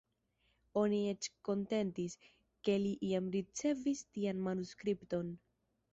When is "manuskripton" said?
4.49-5.35